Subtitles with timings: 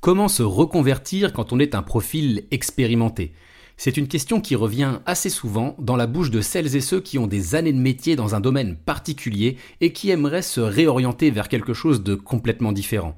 [0.00, 3.34] Comment se reconvertir quand on est un profil expérimenté?
[3.76, 7.18] C'est une question qui revient assez souvent dans la bouche de celles et ceux qui
[7.18, 11.48] ont des années de métier dans un domaine particulier et qui aimeraient se réorienter vers
[11.50, 13.14] quelque chose de complètement différent.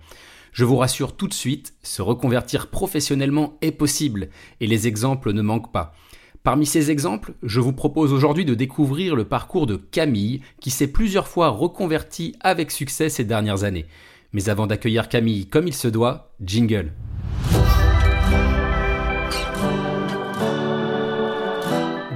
[0.51, 4.29] Je vous rassure tout de suite, se reconvertir professionnellement est possible
[4.61, 5.95] et les exemples ne manquent pas.
[6.43, 10.89] Parmi ces exemples, je vous propose aujourd'hui de découvrir le parcours de Camille qui s'est
[10.89, 13.87] plusieurs fois reconvertie avec succès ces dernières années.
[14.35, 16.93] Mais avant d'accueillir Camille comme il se doit, jingle.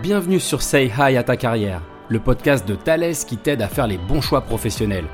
[0.02, 3.86] Bienvenue sur Say Hi à ta carrière, le podcast de Thales qui t'aide à faire
[3.86, 5.04] les bons choix professionnels.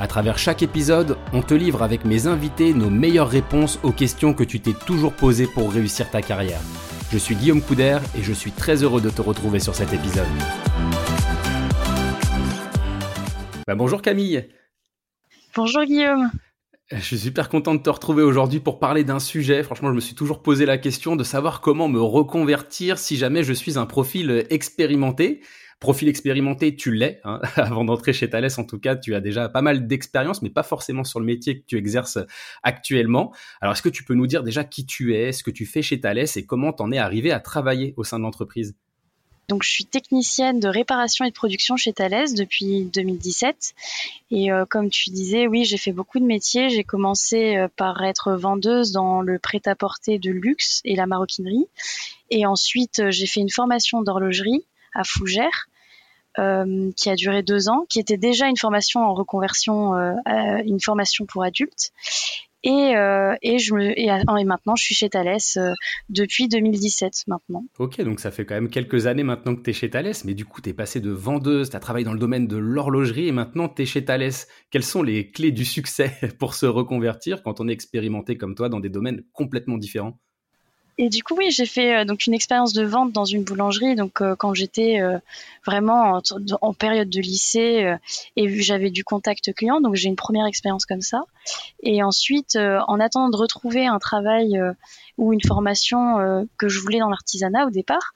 [0.00, 4.34] À travers chaque épisode, on te livre avec mes invités nos meilleures réponses aux questions
[4.34, 6.60] que tu t'es toujours posées pour réussir ta carrière.
[7.12, 10.26] Je suis Guillaume Couder et je suis très heureux de te retrouver sur cet épisode.
[13.64, 14.48] Bah, bonjour Camille.
[15.54, 16.30] Bonjour Guillaume.
[16.90, 19.62] Je suis super content de te retrouver aujourd'hui pour parler d'un sujet.
[19.62, 23.42] Franchement, je me suis toujours posé la question de savoir comment me reconvertir si jamais
[23.42, 25.42] je suis un profil expérimenté.
[25.80, 27.20] Profil expérimenté, tu l'es.
[27.24, 27.40] Hein.
[27.56, 30.62] Avant d'entrer chez Thales, en tout cas, tu as déjà pas mal d'expérience, mais pas
[30.62, 32.18] forcément sur le métier que tu exerces
[32.62, 33.34] actuellement.
[33.60, 35.82] Alors, est-ce que tu peux nous dire déjà qui tu es, ce que tu fais
[35.82, 38.74] chez Thales et comment t'en es arrivé à travailler au sein de l'entreprise?
[39.48, 43.74] Donc, je suis technicienne de réparation et de production chez Thales depuis 2017.
[44.30, 46.68] Et euh, comme tu disais, oui, j'ai fait beaucoup de métiers.
[46.68, 51.66] J'ai commencé euh, par être vendeuse dans le prêt-à-porter de luxe et la maroquinerie.
[52.30, 55.68] Et ensuite, euh, j'ai fait une formation d'horlogerie à Fougères.
[56.96, 59.94] qui a duré deux ans, qui était déjà une formation en reconversion,
[60.64, 61.90] une formation pour adultes.
[62.64, 65.74] Et, euh, et, et, maintenant, je suis chez Thales euh,
[66.08, 67.64] depuis 2017 maintenant.
[67.78, 70.34] Ok, donc ça fait quand même quelques années maintenant que tu es chez Thales, mais
[70.34, 73.28] du coup, tu es passé de vendeuse, tu as travaillé dans le domaine de l'horlogerie
[73.28, 74.32] et maintenant tu es chez Thales.
[74.70, 78.68] Quelles sont les clés du succès pour se reconvertir quand on est expérimenté comme toi
[78.68, 80.18] dans des domaines complètement différents?
[81.00, 83.94] Et du coup, oui, j'ai fait euh, donc une expérience de vente dans une boulangerie.
[83.94, 85.18] Donc, euh, quand j'étais euh,
[85.64, 86.20] vraiment
[86.60, 87.94] en, période de lycée
[88.36, 91.22] et j'avais du contact client, donc j'ai une première expérience comme ça.
[91.82, 94.60] Et ensuite, en attendant de retrouver un travail
[95.18, 98.14] ou une formation que je voulais dans l'artisanat au départ,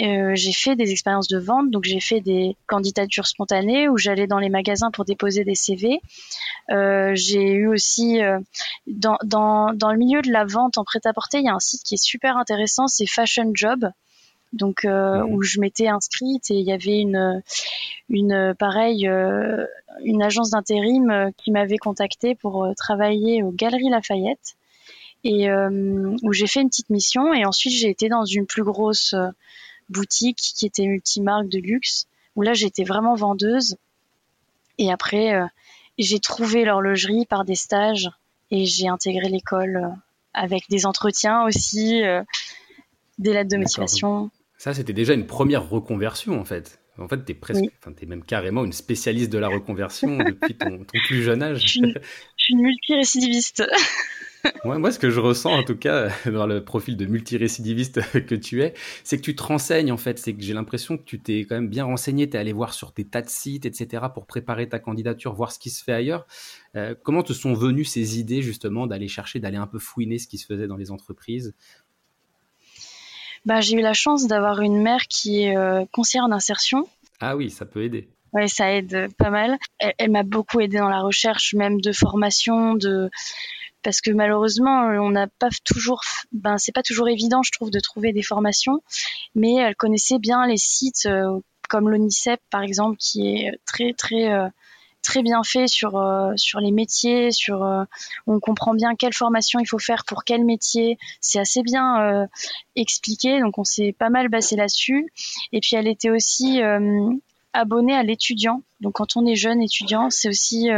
[0.00, 4.26] euh, j'ai fait des expériences de vente, donc j'ai fait des candidatures spontanées où j'allais
[4.26, 6.00] dans les magasins pour déposer des CV.
[6.70, 8.38] Euh, j'ai eu aussi euh,
[8.86, 11.82] dans, dans, dans, le milieu de la vente en prêt-à-porter, il y a un site
[11.82, 13.90] qui est super intéressant, c'est Fashion Job.
[14.54, 15.32] Donc mmh.
[15.32, 17.42] où je m'étais inscrite et il y avait une
[18.10, 24.56] une pareille une agence d'intérim qui m'avait contactée pour travailler aux Galeries Lafayette
[25.24, 29.14] et où j'ai fait une petite mission et ensuite j'ai été dans une plus grosse
[29.92, 33.76] boutique qui était multimarque de luxe, où là j'étais vraiment vendeuse.
[34.78, 35.46] Et après, euh,
[35.98, 38.10] j'ai trouvé l'horlogerie par des stages
[38.50, 39.88] et j'ai intégré l'école euh,
[40.34, 42.22] avec des entretiens aussi, euh,
[43.18, 44.30] des lettres de motivation.
[44.58, 46.78] Ça, c'était déjà une première reconversion en fait.
[46.98, 50.84] En fait, tu es presque, es même carrément une spécialiste de la reconversion depuis ton,
[50.84, 51.62] plus jeune âge.
[51.62, 51.94] Je suis une,
[52.50, 53.64] une multirécidiviste.
[54.64, 58.62] moi, ce que je ressens, en tout cas, dans le profil de multirécidiviste que tu
[58.62, 60.18] es, c'est que tu te renseignes, en fait.
[60.18, 62.74] C'est que j'ai l'impression que tu t'es quand même bien renseigné, tu es allé voir
[62.74, 65.92] sur des tas de sites, etc., pour préparer ta candidature, voir ce qui se fait
[65.92, 66.26] ailleurs.
[66.76, 70.26] Euh, comment te sont venues ces idées, justement, d'aller chercher, d'aller un peu fouiner ce
[70.26, 71.54] qui se faisait dans les entreprises?
[73.44, 76.88] Bah, J'ai eu la chance d'avoir une mère qui est euh, conseillère d'insertion.
[77.20, 78.08] Ah oui, ça peut aider.
[78.32, 79.58] Oui, ça aide pas mal.
[79.78, 83.10] elle m'a beaucoup aidé dans la recherche, même de formation, de
[83.82, 87.80] parce que malheureusement on n'a pas toujours ben c'est pas toujours évident je trouve de
[87.80, 88.82] trouver des formations
[89.34, 94.32] mais elle connaissait bien les sites euh, comme l'ONICEP par exemple qui est très très
[94.32, 94.48] euh,
[95.02, 97.66] très bien fait sur euh, sur les métiers sur
[98.26, 100.96] on comprend bien quelle formation il faut faire pour quel métier.
[101.20, 102.28] C'est assez bien
[102.76, 105.12] expliqué donc on s'est pas mal basé là-dessus.
[105.50, 106.60] Et puis elle était aussi
[107.52, 108.62] abonnée à l'étudiant.
[108.80, 110.70] Donc quand on est jeune étudiant c'est aussi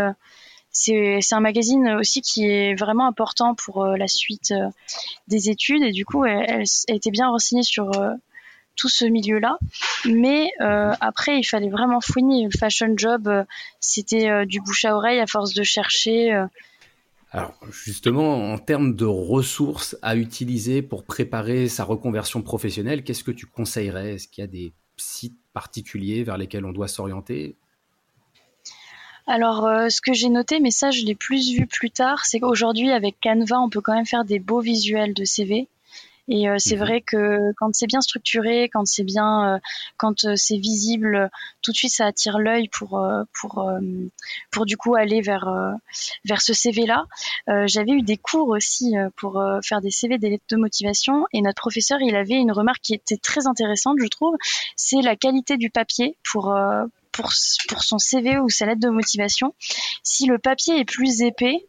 [0.74, 4.68] c'est un magazine aussi qui est vraiment important pour euh, la suite euh,
[5.28, 8.12] des études et du coup elle, était bien renseignée sur euh,
[8.75, 9.56] tout ce milieu-là.
[10.04, 12.43] Mais après, il fallait vraiment fouiner.
[12.43, 13.31] Le fashion job,
[13.78, 16.32] c'était du bouche à oreille à force de chercher.
[17.31, 23.31] Alors justement, en termes de ressources à utiliser pour préparer sa reconversion professionnelle, qu'est-ce que
[23.31, 24.14] tu conseillerais?
[24.14, 27.56] Est-ce qu'il y a des sites particuliers vers lesquels on doit s'orienter?
[29.26, 32.41] Alors, euh, ce que j'ai noté, mais ça, je l'ai plus vu plus tard, c'est
[32.41, 35.69] qu'aujourd'hui, avec Canva, on peut quand même faire des beaux visuels de CV.
[36.29, 36.82] Et euh, c'est mhm.
[36.82, 39.59] vrai que quand c'est bien structuré, quand c'est bien, euh,
[39.99, 41.31] quand euh, c'est visible,
[41.62, 43.71] tout de suite ça attire l'œil pour pour
[44.50, 45.47] pour du coup aller vers
[46.25, 47.05] vers ce CV là.
[47.67, 51.61] J'avais eu des cours aussi pour faire des CV des lettres de motivation et notre
[51.61, 54.37] professeur il avait une remarque qui était très intéressante je trouve,
[54.76, 56.55] c'est la qualité du papier pour
[57.14, 57.31] pour,
[57.69, 59.55] pour son CV ou sa lettre de motivation.
[60.02, 61.66] Si le papier est plus épais,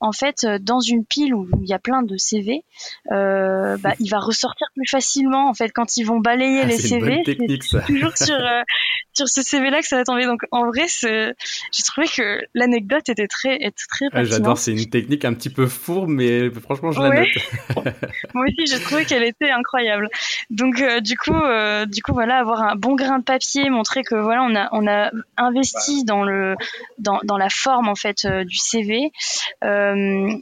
[0.00, 2.64] en fait, euh, dans une pile où il y a plein de CV,
[3.12, 5.48] euh, bah, il va ressortir plus facilement.
[5.48, 8.62] En fait, quand ils vont balayer ah, les CV, c'est toujours sur euh,
[9.12, 10.24] sur ce CV-là que ça va tomber.
[10.24, 14.88] Donc, en vrai, j'ai trouvé que l'anecdote était très était très ah, J'adore, c'est une
[14.88, 17.28] technique un petit peu fourbe, mais franchement, je la note.
[18.34, 20.08] Moi aussi, j'ai trouvé qu'elle était incroyable.
[20.48, 21.36] Donc, euh, du coup,
[21.88, 24.86] du coup, voilà, avoir un bon grain de papier, montrer que voilà, on a on
[24.86, 26.54] a investi dans le
[26.98, 29.12] dans dans la forme en fait du CV.
[29.62, 29.89] Euh, euh,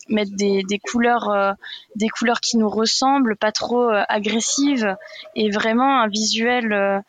[0.08, 1.52] mettre des, couleurs, euh,
[1.96, 4.96] des couleurs qui nous ressemblent, pas trop euh, agressives,
[5.34, 7.02] et vraiment un visuel.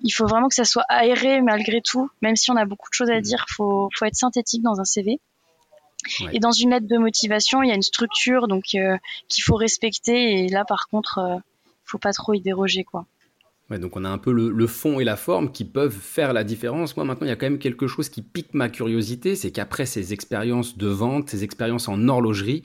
[0.00, 2.94] il faut vraiment que ça soit aéré malgré tout, même si on a beaucoup de
[2.94, 5.20] choses à dire, faut faut être synthétique dans un CV.
[6.32, 10.44] Et dans une lettre de motivation, il y a une structure donc qu'il faut respecter.
[10.44, 11.40] Et là, par contre,
[11.84, 13.04] faut pas trop y déroger, quoi
[13.76, 16.96] donc on a un peu le, fond et la forme qui peuvent faire la différence.
[16.96, 19.84] Moi maintenant, il y a quand même quelque chose qui pique ma curiosité, c'est qu'après
[19.84, 22.62] ces expériences de vente, ces expériences en horlogerie,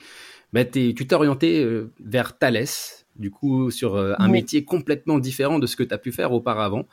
[0.54, 2.64] bah, tu t'es orienté euh, vers Thales,
[3.16, 6.32] du coup sur euh, un métier complètement différent de ce que tu as pu faire
[6.32, 6.86] auparavant.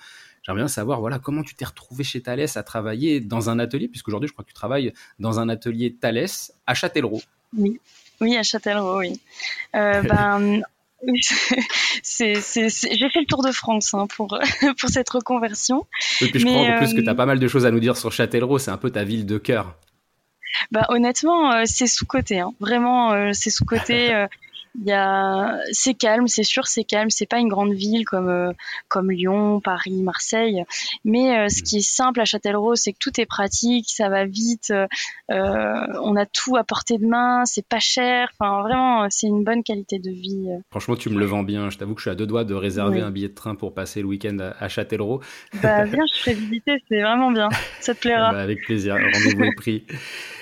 [0.44, 3.88] J'aimerais bien savoir voilà comment tu t'es retrouvé chez Thales à travailler dans un atelier,
[3.88, 6.25] puisqu'aujourd'hui je crois que tu travailles dans un atelier Thales
[6.66, 7.22] à Châtellerault.
[7.56, 7.80] Oui,
[8.19, 9.22] oui à Châtellerault, oui.
[9.75, 10.64] Euh, ben,
[12.03, 14.39] c'est, j'ai fait le tour de France hein, pour,
[14.80, 15.86] pour cette reconversion.
[16.21, 17.71] Et puis je crois en plus que tu as euh, pas mal de choses à
[17.71, 19.75] nous dire sur Châtellerault, c'est un peu ta ville de cœur.
[20.71, 22.39] Bah, honnêtement, euh, c'est sous-côté.
[22.39, 22.53] Hein.
[22.59, 24.25] Vraiment, euh, c'est sous-côté.
[24.79, 27.09] Il y a, c'est calme, c'est sûr, c'est calme.
[27.09, 28.53] C'est pas une grande ville comme euh,
[28.88, 30.63] comme Lyon, Paris, Marseille.
[31.03, 34.25] Mais euh, ce qui est simple à Châtellerault, c'est que tout est pratique, ça va
[34.25, 34.71] vite.
[34.71, 34.88] Euh,
[35.29, 38.29] on a tout à portée de main, c'est pas cher.
[38.39, 40.47] Enfin, vraiment, c'est une bonne qualité de vie.
[40.69, 41.69] Franchement, tu me le vends bien.
[41.69, 43.73] Je t'avoue que je suis à deux doigts de réserver un billet de train pour
[43.73, 45.21] passer le week-end à, Châtellerault.
[45.62, 47.50] Bah viens, je ferai visiter, c'est vraiment bien.
[47.81, 48.31] Ça te plaira.
[48.31, 48.95] Bah, avec plaisir.
[48.95, 49.85] Rendez-vous est pris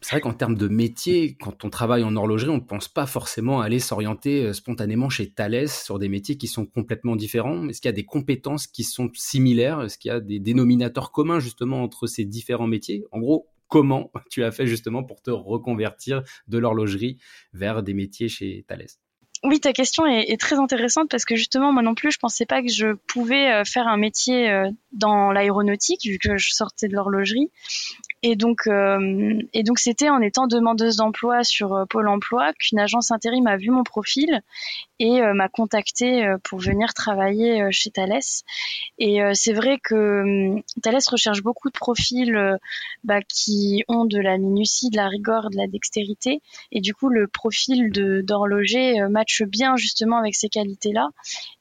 [0.00, 3.06] c'est vrai qu'en termes de métier, quand on travaille en horlogerie, on ne pense pas
[3.06, 7.68] forcément aller s'orienter euh, spontanément chez Thales sur des métiers qui sont complètement différents.
[7.68, 9.82] Est-ce qu'il y a des compétences qui sont similaires?
[9.82, 13.04] Est-ce qu'il y a des dénominateurs communs justement entre ces différents métiers?
[13.12, 17.18] En gros, comment tu as fait justement pour te reconvertir de l'horlogerie
[17.52, 18.86] vers des métiers chez Thales?
[19.42, 22.60] Oui, ta question est, très intéressante parce que justement, moi non plus, je pensais pas
[22.60, 26.94] que je pouvais euh, faire un métier euh, dans l'aéronautique vu que je sortais de
[26.94, 27.50] l'horlogerie.
[28.22, 32.78] Et donc, euh, et donc, c'était en étant demandeuse d'emploi sur euh, Pôle Emploi qu'une
[32.78, 34.42] agence intérim a vu mon profil
[34.98, 38.20] et euh, m'a contacté pour venir travailler chez Thales.
[38.98, 42.58] Et c'est vrai que Thales recherche beaucoup de profils
[43.04, 46.42] bah, qui ont de la minutie, de la rigueur, de la dextérité.
[46.70, 47.90] Et du coup, le profil
[48.22, 51.08] d'horloger matche bien justement avec ces qualités-là.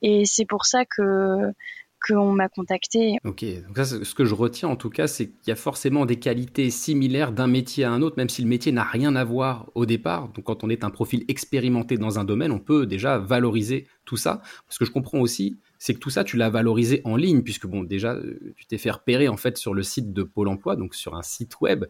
[0.01, 1.53] Et c'est pour ça que
[2.01, 3.17] qu'on m'a contacté.
[3.25, 6.05] Ok, donc ça, ce que je retiens en tout cas, c'est qu'il y a forcément
[6.05, 9.23] des qualités similaires d'un métier à un autre, même si le métier n'a rien à
[9.23, 10.29] voir au départ.
[10.29, 14.17] Donc quand on est un profil expérimenté dans un domaine, on peut déjà valoriser tout
[14.17, 14.41] ça.
[14.69, 17.65] Ce que je comprends aussi, c'est que tout ça, tu l'as valorisé en ligne, puisque
[17.65, 20.75] bon, déjà, euh, tu t'es fait repérer en fait sur le site de Pôle Emploi,
[20.75, 21.85] donc sur un site web.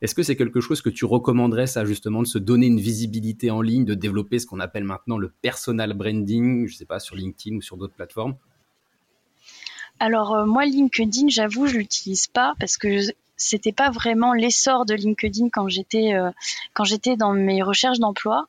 [0.00, 3.50] Est-ce que c'est quelque chose que tu recommanderais, ça justement, de se donner une visibilité
[3.50, 7.16] en ligne, de développer ce qu'on appelle maintenant le personal branding, je sais pas, sur
[7.16, 8.36] LinkedIn ou sur d'autres plateformes?
[10.00, 13.00] Alors euh, moi LinkedIn, j'avoue, je l'utilise pas parce que
[13.36, 16.30] c'était pas vraiment l'essor de LinkedIn quand j'étais euh,
[16.72, 18.46] quand j'étais dans mes recherches d'emploi.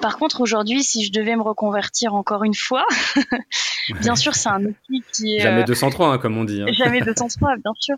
[0.00, 2.86] Par contre, aujourd'hui, si je devais me reconvertir encore une fois,
[4.00, 6.62] bien sûr, c'est un outil qui est jamais 203 euh, hein, comme on dit.
[6.62, 6.72] Hein.
[6.72, 7.96] Jamais 203, bien sûr.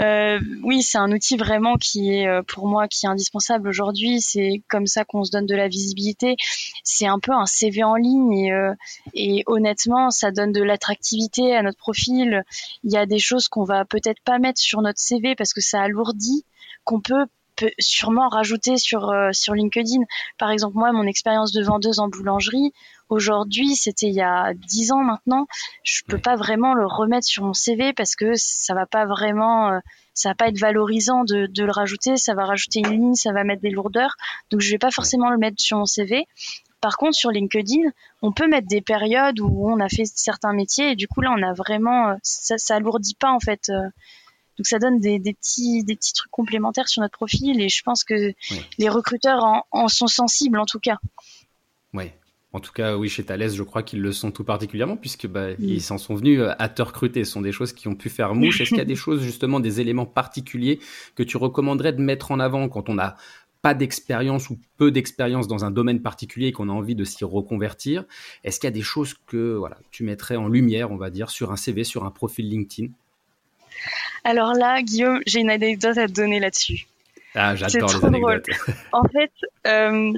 [0.00, 4.20] Euh, oui, c'est un outil vraiment qui est pour moi qui est indispensable aujourd'hui.
[4.20, 6.36] C'est comme ça qu'on se donne de la visibilité.
[6.82, 8.72] C'est un peu un CV en ligne et, euh,
[9.14, 12.44] et honnêtement, ça donne de l'attractivité à notre profil.
[12.82, 15.60] Il y a des choses qu'on va peut-être pas mettre sur notre CV parce que
[15.64, 16.44] ça alourdit,
[16.84, 20.02] qu'on peut peut sûrement rajouter sur euh, sur LinkedIn.
[20.38, 22.72] Par exemple, moi, mon expérience de vendeuse en boulangerie,
[23.08, 25.46] aujourd'hui, c'était il y a dix ans maintenant,
[25.82, 29.70] je peux pas vraiment le remettre sur mon CV parce que ça va pas vraiment,
[29.70, 29.78] euh,
[30.14, 33.32] ça va pas être valorisant de, de le rajouter, ça va rajouter une ligne, ça
[33.32, 34.16] va mettre des lourdeurs,
[34.50, 36.26] donc je vais pas forcément le mettre sur mon CV.
[36.80, 37.80] Par contre, sur LinkedIn,
[38.20, 41.34] on peut mettre des périodes où on a fait certains métiers et du coup là,
[41.36, 43.70] on a vraiment, euh, ça, ça alourdit pas en fait
[44.56, 48.04] donc ça donne des, petits, des petits trucs complémentaires sur notre profil et je pense
[48.04, 48.32] que
[48.78, 50.98] les recruteurs en, sont sensibles en tout cas.
[51.92, 52.10] Oui.
[52.52, 55.50] En tout cas, oui, chez Thales, je crois qu'ils le sont tout particulièrement, puisque bah,
[55.58, 57.24] ils s'en sont venus à te recruter.
[57.24, 58.60] Ce sont des choses qui ont pu faire mouche.
[58.60, 60.78] Est-ce qu'il y a des choses, justement, des éléments particuliers
[61.16, 63.16] que tu recommanderais de mettre en avant quand on n'a
[63.60, 67.24] pas d'expérience ou peu d'expérience dans un domaine particulier et qu'on a envie de s'y
[67.24, 68.04] reconvertir?
[68.44, 71.30] Est-ce qu'il y a des choses que voilà, tu mettrais en lumière, on va dire,
[71.30, 72.92] sur un CV, sur un profil LinkedIn?
[74.24, 76.86] Alors là, Guillaume, j'ai une anecdote à te donner là-dessus.
[77.34, 78.46] Ah, j'adore les anecdotes.
[78.92, 79.32] en fait,
[79.66, 80.12] euh,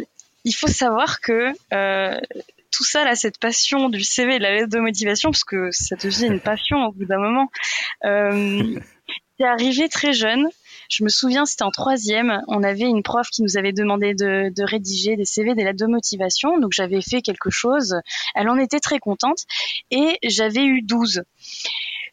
[0.44, 2.20] il faut savoir que euh,
[2.70, 5.70] tout ça, là, cette passion du CV et de la lettre de motivation, parce que
[5.72, 7.50] ça devient une passion au bout d'un moment,
[8.04, 8.78] euh,
[9.38, 10.46] c'est arrivé très jeune.
[10.88, 12.42] Je me souviens, c'était en troisième.
[12.46, 15.84] On avait une prof qui nous avait demandé de, de rédiger des CV, des lettres
[15.84, 16.60] de motivation.
[16.60, 17.96] Donc j'avais fait quelque chose.
[18.36, 19.46] Elle en était très contente.
[19.90, 21.24] Et j'avais eu 12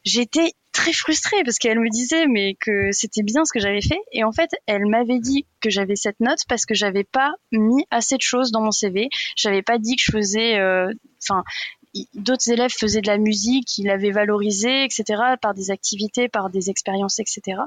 [0.06, 4.00] j'étais très frustrée parce qu'elle me disait mais que c'était bien ce que j'avais fait.
[4.12, 7.86] Et en fait elle m'avait dit que j'avais cette note parce que j'avais pas mis
[7.92, 11.44] assez de choses dans mon CV j'avais pas dit que je faisais euh, enfin
[12.16, 16.70] d'autres élèves faisaient de la musique ils l'avaient valorisé etc par des activités par des
[16.70, 17.62] expériences etc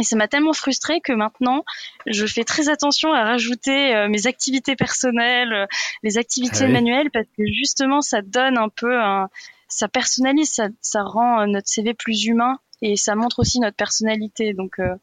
[0.00, 1.64] et ça m'a tellement frustrée que maintenant,
[2.06, 5.66] je fais très attention à rajouter euh, mes activités personnelles, euh,
[6.02, 9.28] les activités ah manuelles, parce que justement, ça donne un peu un,
[9.70, 13.76] ça personnalise, ça, ça, rend euh, notre CV plus humain et ça montre aussi notre
[13.76, 14.52] personnalité.
[14.52, 14.94] Donc euh,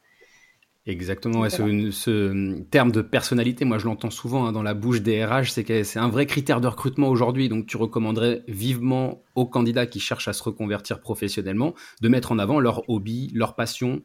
[0.86, 5.22] Exactement, ce, ce, terme de personnalité, moi je l'entends souvent hein, dans la bouche des
[5.22, 7.50] RH, c'est que c'est un vrai critère de recrutement aujourd'hui.
[7.50, 12.38] Donc tu recommanderais vivement aux candidats qui cherchent à se reconvertir professionnellement de mettre en
[12.38, 14.00] avant leur hobby, leur passion,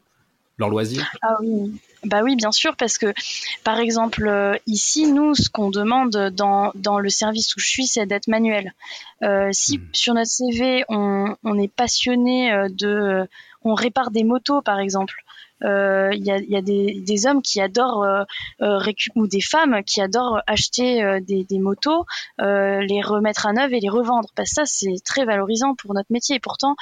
[0.58, 1.10] leur loisir?
[1.22, 1.72] Ah oui,
[2.04, 3.12] bah oui, bien sûr, parce que
[3.62, 7.86] par exemple euh, ici, nous, ce qu'on demande dans, dans le service où je suis,
[7.86, 8.74] c'est d'être manuel.
[9.22, 9.88] Euh, si hmm.
[9.92, 13.26] sur notre CV on, on est passionné euh, de,
[13.62, 15.14] on répare des motos par exemple.
[15.62, 18.26] Il y, a, y, a, des, des, hommes qui adorent
[19.14, 22.04] ou des femmes qui adorent acheter des, des, motos,
[22.38, 24.28] les remettre à neuf et les revendre.
[24.34, 26.36] Parce que ça, c'est très valorisant pour notre métier.
[26.36, 26.76] Et pourtant,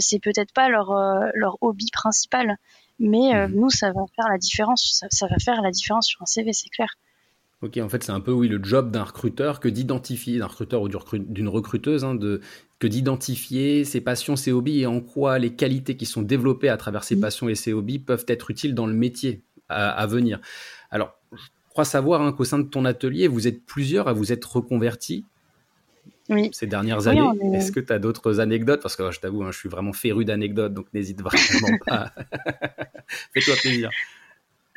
[0.00, 0.92] c'est peut-être pas leur,
[1.32, 2.58] leur hobby principal
[2.98, 3.54] mais euh, mhm.
[3.54, 5.04] nous, ça va faire la différence.
[5.10, 6.88] Ça, va faire la différence sur un CV, c'est clair.
[7.62, 10.82] Ok, en fait, c'est un peu oui le job d'un recruteur que d'identifier, d'un recruteur
[10.82, 12.40] ou d'une recruteuse, hein, de,
[12.78, 16.76] que d'identifier ses passions, ses hobbies et en quoi les qualités qui sont développées à
[16.76, 17.22] travers ces mhm.
[17.22, 20.40] passions et ces hobbies peuvent être utiles dans le métier à, venir.
[20.92, 24.32] Alors, je crois savoir hein, qu'au sein de ton atelier, vous êtes plusieurs à vous
[24.32, 25.24] être reconvertis
[26.52, 27.28] ces dernières années.
[27.54, 28.82] Est-ce que tu as d'autres anecdotes?
[28.82, 32.12] Parce que je t'avoue, hein, je suis vraiment féru d'anecdotes, donc n'hésite vraiment pas.
[33.34, 33.90] Fais-toi plaisir.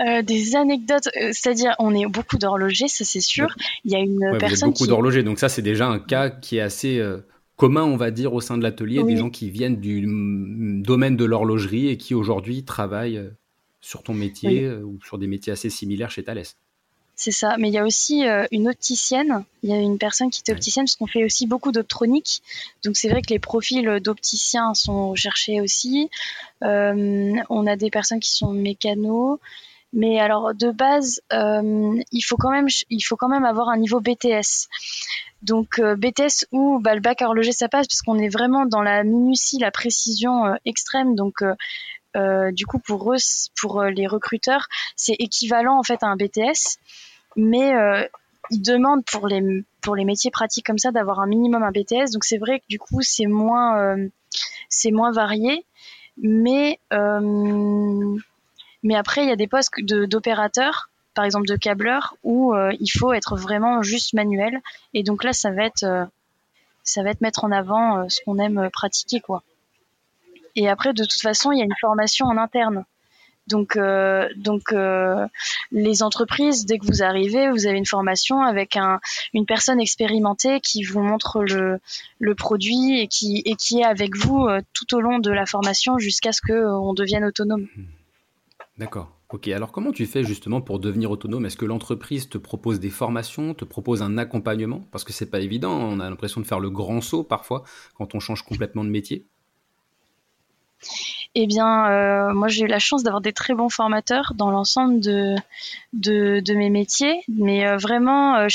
[0.02, 3.54] Euh, des anecdotes, euh, c'est-à-dire on est beaucoup d'horlogers, ça c'est sûr.
[3.84, 4.70] Il y a une personne.
[4.70, 7.18] beaucoup d'horlogers, donc ça c'est déjà un cas qui est assez euh,
[7.58, 10.06] commun, on va dire, au sein de l'atelier, des gens qui viennent du
[10.84, 13.30] domaine de l'horlogerie et qui aujourd'hui travaillent
[13.82, 16.44] sur ton métier ou sur des métiers assez similaires chez Thales.
[17.20, 17.58] C'est ça.
[17.60, 19.44] Mais il y a aussi euh, une opticienne.
[19.62, 22.42] Il y a une personne qui est opticienne parce qu'on fait aussi beaucoup d'optronique.
[22.86, 26.10] Donc c'est vrai que les profils d'opticiens sont recherchés aussi.
[26.64, 29.38] Euh, on a des personnes qui sont mécanos.
[29.92, 33.78] Mais alors de base, euh, il faut quand même, il faut quand même avoir un
[33.78, 34.70] niveau BTS.
[35.42, 39.04] Donc BTS ou bah, le bac horloger ça passe parce qu'on est vraiment dans la
[39.04, 41.16] minutie, la précision extrême.
[41.16, 41.44] Donc
[42.16, 43.18] du coup pour eux,
[43.60, 46.80] pour les recruteurs, c'est équivalent en fait à un BTS
[47.36, 48.06] mais euh,
[48.52, 52.12] ils demandent pour les pour les métiers pratiques comme ça d'avoir un minimum un BTS.
[52.14, 54.08] Donc c'est vrai que du coup c'est moins euh,
[54.70, 55.66] c'est moins varié,
[56.18, 58.18] mais euh,
[58.84, 63.14] mais après il y a des postes d'opérateurs, par exemple de câbleurs, où il faut
[63.14, 64.62] être vraiment juste manuel.
[64.94, 66.08] Et donc là ça va être
[66.84, 69.44] ça va être mettre en avant ce qu'on aime pratiquer quoi.
[70.56, 72.86] Et après de toute façon il y a une formation en interne.
[73.50, 75.28] Donc, euh, donc euh,
[75.72, 79.00] les entreprises, dès que vous arrivez, vous avez une formation avec un,
[79.34, 84.46] une personne expérimentée qui vous montre le, produit et qui, et qui est avec vous
[84.46, 87.68] euh, tout au long de la formation jusqu'à ce qu'on devienne autonome.
[87.76, 87.86] Hmm.
[88.78, 89.12] D'accord.
[89.32, 91.46] Ok, alors comment tu fais justement pour devenir autonome?
[91.46, 94.88] Est-ce que l'entreprise te propose des formations, te propose un accompagnement?
[94.92, 97.64] Parce que c'est pas évident, on a l'impression de faire le grand saut parfois
[97.96, 99.28] quand on change complètement de métier.
[101.36, 105.00] Eh bien, euh, moi, j'ai eu la chance d'avoir des très bons formateurs dans l'ensemble
[105.00, 107.22] de, mes métiers.
[107.28, 108.48] Mais euh, vraiment, euh,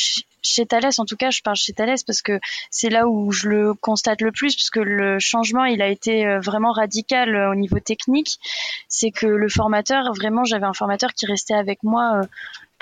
[0.43, 2.41] chez Thales, en tout cas, je parle chez Thales parce que
[2.71, 6.39] c'est là où je le constate le plus, parce que le changement, il a été
[6.39, 8.39] vraiment radical au niveau technique.
[8.89, 12.23] C'est que le formateur, vraiment, j'avais un formateur qui restait avec moi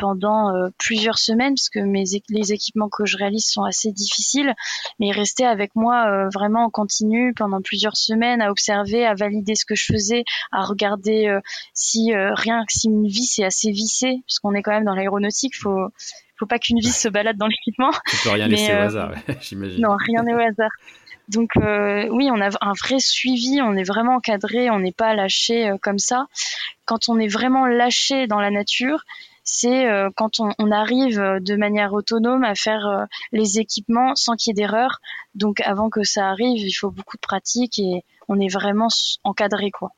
[0.02, 4.52] pendant euh, plusieurs semaines parce que mes les équipements que je réalise sont assez difficiles
[4.98, 9.14] mais il restait avec moi euh, vraiment en continu pendant plusieurs semaines à observer à
[9.14, 11.38] valider ce que je faisais à regarder euh,
[11.72, 15.54] si rien si une vis est assez vissée parce qu'on est quand même dans l'aéronautique
[15.56, 15.86] faut
[16.36, 17.92] faut pas qu'une vis se balade dans l'équipement.
[18.08, 19.80] Tu peux rien laisser au hasard, j'imagine.
[19.80, 20.72] Non, rien n'est au hasard.
[21.28, 25.70] Donc oui, on a un vrai suivi, on est vraiment encadré, on n'est pas lâché
[25.80, 26.26] comme ça.
[26.84, 29.04] Quand on est vraiment lâché dans la nature,
[29.44, 34.34] c'est euh, quand on, arrive euh, de manière autonome à faire euh, les équipements sans
[34.34, 35.00] qu'il y ait d'erreur.
[35.34, 38.88] Donc avant que ça arrive, il faut beaucoup de pratique et on est vraiment
[39.24, 39.90] encadré quoi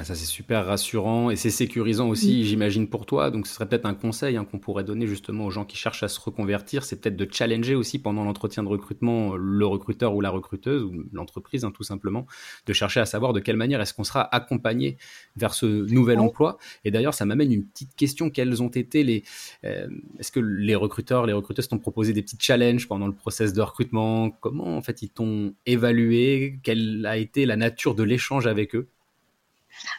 [0.00, 3.30] ça c'est super rassurant et c'est sécurisant aussi, j'imagine pour toi.
[3.30, 6.02] Donc ce serait peut-être un conseil hein, qu'on pourrait donner justement aux gens qui cherchent
[6.02, 10.22] à se reconvertir, c'est peut-être de challenger aussi pendant l'entretien de recrutement le recruteur ou
[10.22, 12.26] la recruteuse ou l'entreprise hein, tout simplement,
[12.64, 14.96] de chercher à savoir de quelle manière est-ce qu'on sera accompagné
[15.36, 16.56] vers ce nouvel emploi.
[16.86, 18.30] Et d'ailleurs ça m'amène une petite question.
[18.30, 19.24] Quels ont été les,
[19.64, 23.52] euh, est-ce que les recruteurs, les recruteuses t'ont proposé des petits challenges pendant le process
[23.52, 24.30] de recrutement?
[24.30, 26.60] Comment en fait ils t'ont évalué?
[26.62, 28.88] Quelle a été la nature de l'échange avec eux?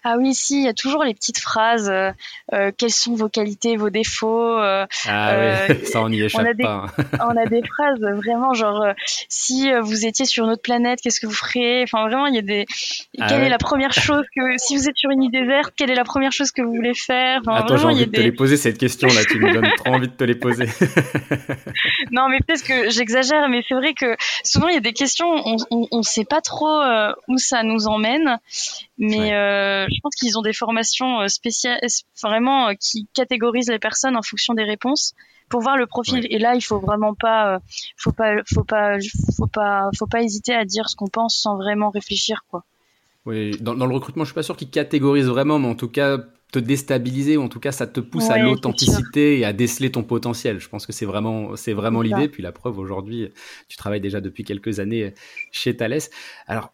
[0.04, 1.90] Ah oui, si, il y a toujours les petites phrases.
[1.90, 2.12] Euh,
[2.54, 6.64] euh, quelles sont vos qualités, vos défauts euh, Ah oui, ça on n'y échappe on
[6.64, 6.86] pas.
[6.98, 7.04] Hein.
[7.22, 8.86] on a des phrases vraiment genre
[9.30, 11.84] si vous étiez sur une autre planète, qu'est-ce que vous feriez?
[11.84, 12.66] Enfin vraiment, il y a des.
[13.20, 15.90] Ah quelle est la première chose que si vous êtes sur une île déserte, quelle
[15.90, 17.42] est la première chose que vous voulez faire?
[17.48, 19.24] Attends, j'ai envie de te les poser cette question là.
[19.26, 20.66] Tu me donnes trop envie de te les poser.
[22.12, 25.28] non, mais peut-être que j'exagère, mais c'est vrai que souvent il y a des questions,
[25.72, 26.82] on ne sait pas trop
[27.28, 28.38] où ça nous emmène,
[28.98, 29.32] mais
[29.90, 31.80] je pense qu'ils ont des formations euh, spéciales,
[32.22, 35.14] vraiment euh, qui catégorisent les personnes en fonction des réponses
[35.50, 36.26] pour voir le profil.
[36.30, 37.60] Et là, il faut vraiment pas,
[37.98, 38.98] faut pas, faut pas,
[39.36, 42.64] faut pas, faut pas hésiter à dire ce qu'on pense sans vraiment réfléchir, quoi.
[43.26, 46.18] Oui, dans, le recrutement, je suis pas sûr qu'ils catégorisent vraiment, mais en tout cas,
[46.52, 50.04] te déstabiliser, ou en tout cas, ça te pousse à l'authenticité et à déceler ton
[50.04, 50.60] potentiel.
[50.60, 52.28] Je pense que c'est vraiment, c'est vraiment l'idée.
[52.28, 53.30] Puis la preuve, aujourd'hui,
[53.70, 55.14] tu travailles déjà depuis quelques années
[55.52, 56.02] chez Thales.
[56.48, 56.72] Alors,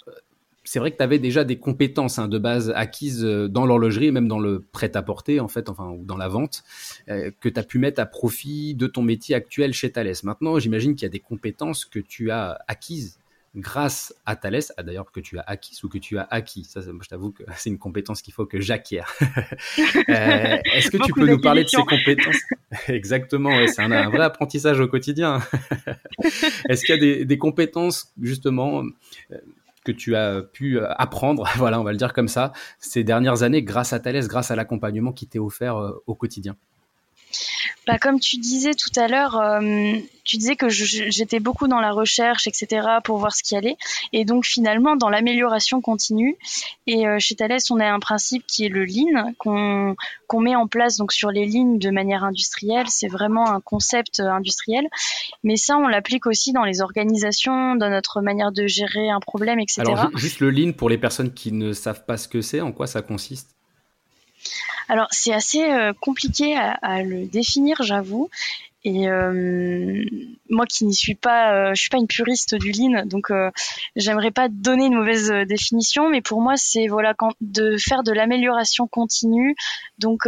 [0.63, 4.11] c'est vrai que tu avais déjà des compétences hein, de base acquises euh, dans l'horlogerie
[4.11, 6.63] même dans le prêt-à-porter, en fait, enfin, ou dans la vente,
[7.09, 10.13] euh, que tu as pu mettre à profit de ton métier actuel chez Thales.
[10.23, 13.19] Maintenant, j'imagine qu'il y a des compétences que tu as acquises
[13.55, 16.63] grâce à Thales, ah, d'ailleurs que tu as acquises ou que tu as acquis.
[16.65, 19.13] Ça, je t'avoue que c'est une compétence qu'il faut que j'acquière.
[20.09, 22.37] Euh, est-ce que tu peux nous parler de ces compétences?
[22.87, 25.41] Exactement, c'est un, vrai apprentissage au quotidien.
[26.69, 28.83] Est-ce qu'il y a des, des compétences justement
[29.91, 33.43] que tu as pu euh, apprendre, voilà, on va le dire comme ça, ces dernières
[33.43, 36.56] années grâce à Thales, grâce à l'accompagnement qui t'est offert euh, au quotidien
[37.89, 41.91] bah, comme tu disais tout à l'heure, euh, tu disais que j'étais beaucoup dans la
[41.91, 43.78] recherche, etc., pour voir ce qui allait.
[44.13, 46.38] Et donc finalement, dans l'amélioration continue.
[46.86, 50.67] Et euh, chez Thales, on a un principe qui est le lean, qu'on met en
[50.67, 52.86] place donc sur les lignes de manière industrielle.
[52.89, 54.88] C'est vraiment un concept euh, industriel.
[55.43, 59.60] Mais ça, on l'applique aussi dans les organisations, dans notre manière de gérer un problème,
[59.60, 59.82] etc.
[59.82, 62.71] Alors juste le lean pour les personnes qui ne savent pas ce que c'est, en
[62.71, 63.59] quoi ça consiste?
[64.89, 68.30] Alors c'est assez euh, compliqué à, le définir, j'avoue.
[68.86, 70.04] Et euh,
[70.49, 73.32] moi qui n'y suis pas, euh, je suis pas une puriste du lean, donc
[73.95, 78.12] j'aimerais pas donner une mauvaise définition, mais pour moi c'est voilà quand, de faire de
[78.13, 79.56] l'amélioration continue,
[79.97, 80.28] donc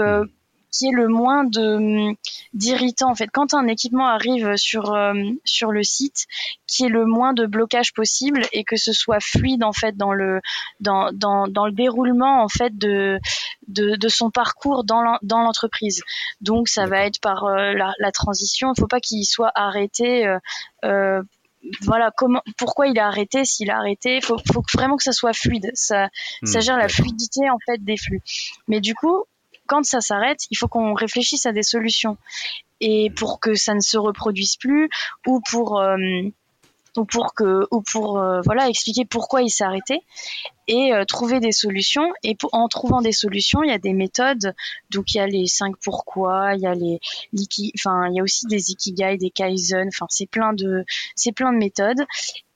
[0.72, 2.16] qui est le moins de
[2.54, 3.30] d'irritants en fait.
[3.32, 6.26] Quand un équipement arrive sur euh, sur le site
[6.68, 10.14] qui est le moins de blocage possible et que ce soit fluide en fait dans
[10.14, 10.42] le
[10.80, 13.20] dans dans, dans le déroulement en fait de
[13.68, 16.02] de, de son parcours dans dans l'entreprise.
[16.40, 18.74] Donc ça va être par euh, la, la, transition.
[18.76, 20.40] Il faut pas qu'il soit arrêté euh,
[20.86, 21.22] euh
[21.82, 24.20] voilà comment pourquoi il a arrêté s'il a arrêté.
[24.22, 25.70] Faut, faut vraiment que ça soit fluide.
[25.76, 26.10] Ça
[26.44, 28.22] ça hmm, gère la fluidité en fait des flux.
[28.68, 29.26] Mais du coup
[29.72, 32.18] quand ça s'arrête, il faut qu'on réfléchisse à des solutions.
[32.82, 34.90] Et pour que ça ne se reproduise plus,
[35.26, 35.98] ou pour euh,
[36.98, 40.02] ou pour que ou pour euh, voilà expliquer pourquoi il s'est arrêté
[40.68, 44.54] et euh, trouver des solutions et en trouvant des solutions il y a des méthodes
[44.90, 47.00] donc il y a les cinq pourquoi il y a les
[47.80, 50.84] enfin il y a aussi des ikigai des kaizen enfin c'est plein de
[51.16, 52.04] c'est plein de méthodes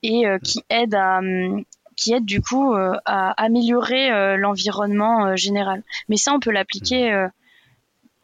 [0.03, 1.21] et qui aident à
[1.95, 5.83] qui aide du coup euh, à améliorer euh, l'environnement euh, général.
[6.09, 7.27] Mais ça, on peut l'appliquer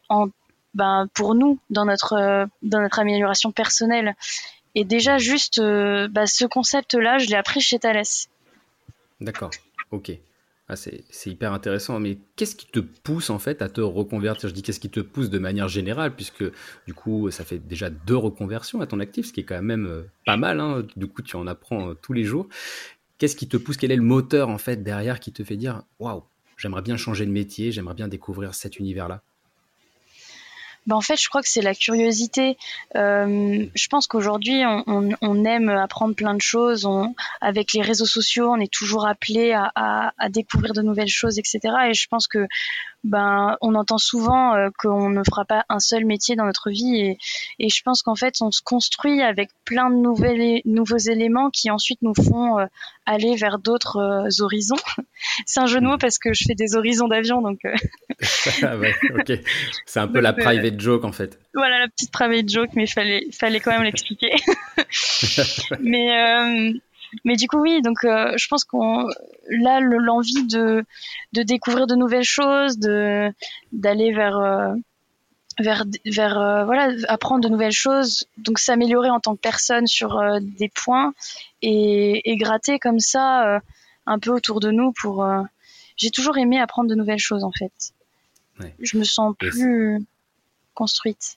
[0.08, 0.28] en,
[0.74, 4.14] ben, pour nous dans notre dans notre amélioration personnelle.
[4.74, 8.02] Et déjà juste bah, ce concept-là, je l'ai appris chez Thales.
[9.20, 9.50] D'accord.
[9.90, 10.12] Ok.
[10.68, 14.48] Ah, c'est hyper intéressant, mais qu'est-ce qui te pousse en fait à te reconvertir?
[14.48, 16.44] Je dis qu'est-ce qui te pousse de manière générale, puisque
[16.86, 20.04] du coup ça fait déjà deux reconversions à ton actif, ce qui est quand même
[20.24, 20.60] pas mal.
[20.60, 20.86] Hein.
[20.96, 22.48] Du coup tu en apprends tous les jours.
[23.22, 25.82] Qu'est-ce qui te pousse Quel est le moteur en fait derrière qui te fait dire
[26.00, 26.24] waouh,
[26.56, 29.22] j'aimerais bien changer de métier, j'aimerais bien découvrir cet univers-là?
[30.88, 32.56] Ben en fait, je crois que c'est la curiosité.
[32.96, 36.88] Euh, je pense qu'aujourd'hui, on, aime apprendre plein de choses.
[37.40, 41.60] avec les réseaux sociaux, on est toujours appelé à, découvrir de nouvelles choses, etc.
[41.90, 42.48] Et je pense que
[43.04, 46.96] ben, on entend souvent euh, qu'on ne fera pas un seul métier dans notre vie
[46.96, 47.18] et,
[47.58, 51.70] et je pense qu'en fait, on se construit avec plein de nouvelles, nouveaux éléments qui
[51.70, 52.66] ensuite nous font euh,
[53.04, 54.76] aller vers d'autres euh, horizons.
[55.46, 57.58] C'est un jeu de mots parce que je fais des horizons d'avion, donc.
[58.62, 59.40] ah ouais, ok.
[59.86, 61.38] C'est un peu la private joke en fait.
[61.54, 64.32] Voilà la petite private joke, mais fallait, fallait quand même l'expliquer.
[65.80, 66.72] mais
[67.24, 69.08] mais du coup, oui, donc euh, je pense qu'on
[69.48, 70.84] là l'envie de
[71.32, 73.32] de découvrir de nouvelles choses, de
[73.72, 74.74] d'aller vers euh,
[75.58, 80.22] vers vers euh, voilà apprendre de nouvelles choses, donc s'améliorer en tant que personne sur
[80.40, 81.12] des points
[81.60, 83.60] et, et gratter comme ça
[84.06, 85.26] un peu autour de nous pour.
[85.96, 87.92] J'ai toujours aimé apprendre de nouvelles choses en fait.
[88.58, 88.74] Ouais.
[88.80, 90.04] Je me sens plus
[90.74, 91.36] construite.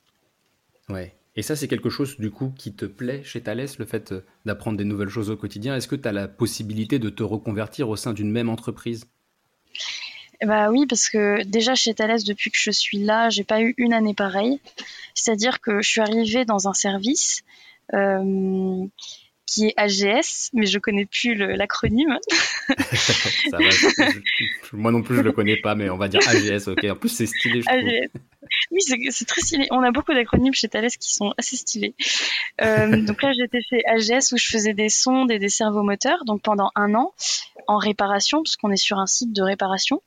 [0.88, 1.14] Ouais.
[1.36, 4.22] Et ça, c'est quelque chose du coup qui te plaît chez Thales, le fait euh,
[4.46, 5.76] d'apprendre des nouvelles choses au quotidien.
[5.76, 9.06] Est-ce que tu as la possibilité de te reconvertir au sein d'une même entreprise?
[10.46, 13.74] Bah oui, parce que déjà chez Thales, depuis que je suis là, j'ai pas eu
[13.78, 14.60] une année pareille.
[15.14, 17.44] C'est-à-dire que je suis arrivée dans un service
[17.94, 18.86] euh,
[19.46, 22.18] qui est AGS, mais je connais plus l'acronyme.
[24.74, 26.84] moi non plus, je le connais pas, mais on va dire AGS, ok.
[26.86, 27.62] En plus, c'est stylé.
[27.62, 28.12] Je AGS.
[28.72, 28.80] Oui,
[29.12, 29.68] c'est très stylé.
[29.72, 31.96] On a beaucoup d'acronymes chez Thales qui sont assez stylés.
[32.62, 36.42] Euh, donc là, j'étais chez AGS où je faisais des sondes et des servomoteurs, donc
[36.42, 37.14] pendant un an,
[37.68, 40.02] en réparation, parce qu'on est sur un site de réparation.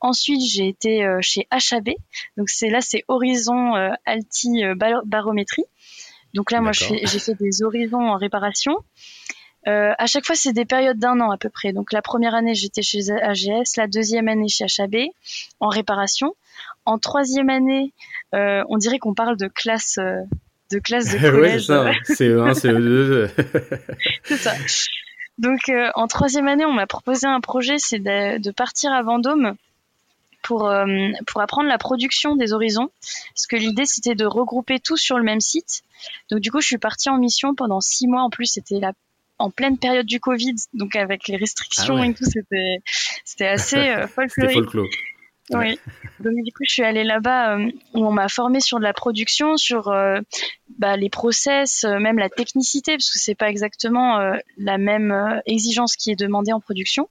[0.00, 1.90] Ensuite, j'ai été euh, chez HAB.
[2.36, 4.62] Donc c'est là, c'est Horizon euh, Alti
[5.04, 5.64] Barométrie.
[6.34, 8.76] Donc là, moi, j'ai fait des horizons en réparation.
[9.68, 11.72] Euh, à chaque fois, c'est des périodes d'un an à peu près.
[11.72, 14.96] Donc la première année, j'étais chez AGS, la deuxième année chez HAB
[15.60, 16.34] en réparation.
[16.86, 17.92] En troisième année,
[18.34, 20.22] euh, on dirait qu'on parle de classe, euh,
[20.70, 21.68] de classe de collège.
[21.68, 22.54] oui, c'est ça.
[22.54, 23.30] c'est CE2.
[24.24, 24.54] c'est ça.
[25.38, 29.02] Donc euh, en troisième année, on m'a proposé un projet, c'est de, de, partir à
[29.02, 29.54] Vendôme
[30.42, 30.86] pour, euh,
[31.26, 32.90] pour apprendre la production des horizons.
[33.34, 35.82] Parce que l'idée, c'était de regrouper tout sur le même site.
[36.30, 38.22] Donc, du coup, je suis partie en mission pendant six mois.
[38.22, 38.92] En plus, c'était la
[39.40, 42.76] en pleine période du Covid, donc avec les restrictions ah et tout, c'était
[43.24, 44.68] c'était assez euh, folklorique.
[45.52, 45.80] Oui.
[46.20, 48.92] Donc du coup, je suis allée là-bas euh, où on m'a formé sur de la
[48.92, 50.20] production, sur euh,
[50.78, 54.20] bah, les process, même la technicité, parce que c'est pas exactement
[54.58, 57.08] la même exigence qui est demandée en production.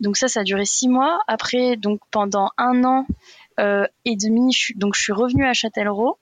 [0.00, 1.20] Donc ça, ça a duré six mois.
[1.28, 3.06] Après, donc pendant un an
[3.60, 6.18] euh, et demi, je, donc je suis revenue à Châtellerault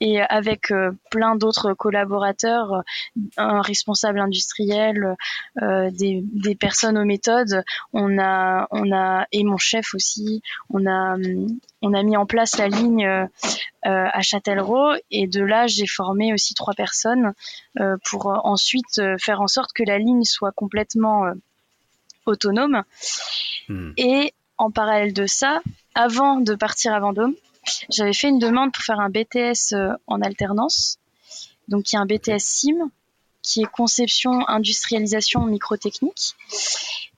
[0.00, 2.82] et avec euh, plein d'autres collaborateurs,
[3.36, 5.16] un responsable industriel,
[5.62, 10.86] euh, des, des, personnes aux méthodes, on a, on a et mon chef aussi, on
[10.86, 11.16] a,
[11.82, 13.26] on a mis en place la ligne euh,
[13.82, 17.32] à Châtellerault et de là j'ai formé aussi trois personnes
[17.80, 21.24] euh, pour ensuite faire en sorte que la ligne soit complètement
[22.26, 22.84] autonome.
[23.68, 23.92] Hmm.
[23.96, 25.62] Et en parallèle de ça,
[25.94, 27.34] avant de partir à Vendôme,
[27.90, 30.98] j'avais fait une demande pour faire un BTS euh, en alternance.
[31.68, 32.90] Donc, il y a un BTS SIM
[33.42, 36.34] qui est conception, industrialisation, microtechnique.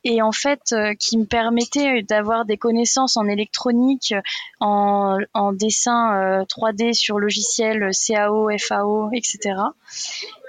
[0.02, 4.14] Et en fait, euh, qui me permettait d'avoir des connaissances en électronique,
[4.60, 5.18] en,
[5.52, 9.54] dessin 3D euh, sur logiciel CAO, FAO, etc.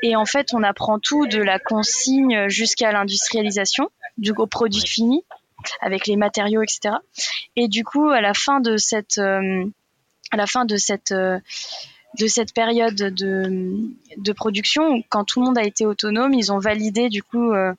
[0.04, 5.23] Et en fait, on apprend tout de la consigne jusqu'à l'industrialisation du produit fini
[5.82, 6.95] avec les matériaux, etc.
[7.56, 9.65] Et du coup, à la fin de cette, euh,
[10.32, 11.39] à la fin de cette euh,
[12.19, 13.75] de cette période de,
[14.17, 17.73] de production, quand tout le monde a été autonome, ils ont validé du coup euh,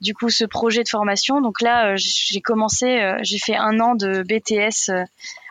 [0.00, 1.40] du coup ce projet de formation.
[1.40, 4.90] Donc là, j'ai commencé, j'ai fait un an de BTS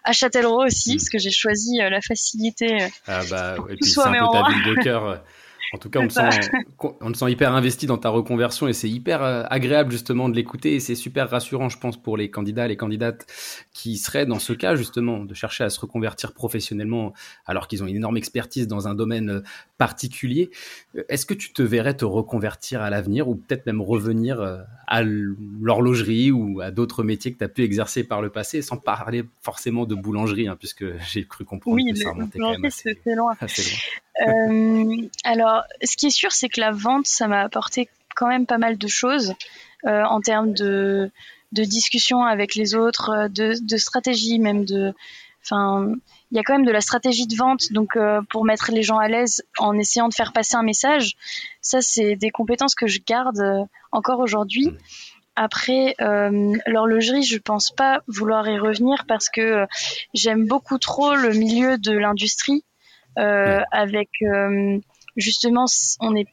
[0.04, 0.98] à Châtellerault aussi, mmh.
[0.98, 2.78] parce que j'ai choisi la facilité.
[3.08, 5.24] Ah bah, et puis c'est un peu ta ville de cœur.
[5.72, 9.44] En tout cas, on te, sent, hyper investi dans ta reconversion et c'est hyper euh,
[9.50, 13.28] agréable justement de l'écouter et c'est super rassurant, je pense, pour les candidats, les candidates
[13.72, 17.14] qui seraient dans ce cas justement de chercher à se reconvertir professionnellement
[17.46, 19.42] alors qu'ils ont une énorme expertise dans un domaine euh,
[19.80, 20.52] particulier.
[20.96, 24.40] Euh, est-ce que tu te verrais te reconvertir à l'avenir ou peut-être même revenir
[24.86, 28.78] à l'horlogerie ou à d'autres métiers que tu as pu exercer par le passé sans
[28.78, 32.96] parler forcément de boulangerie, hein, puisque j'ai cru comprendre que ça remontait quand même assez,
[33.06, 33.36] loin.
[34.28, 38.46] Euh, alors, ce qui est sûr, c'est que la vente, ça m'a apporté quand même
[38.46, 39.34] pas mal de choses
[39.86, 41.10] euh, en termes de,
[41.52, 44.94] de discussion avec les autres, euh, de, de stratégie, même de.
[45.44, 45.94] Enfin,
[46.32, 47.98] il y a quand même de la stratégie de vente, donc
[48.30, 51.16] pour mettre les gens à l'aise en essayant de faire passer un message.
[51.62, 54.68] Ça, c'est des compétences que je garde encore aujourd'hui.
[54.68, 54.78] Mmh.
[55.42, 59.66] Après, euh, l'horlogerie, je pense pas vouloir y revenir parce que
[60.14, 62.66] j'aime beaucoup trop le milieu de l'industrie
[63.18, 64.80] euh, avec euh,
[65.16, 65.64] justement,
[66.02, 66.28] on est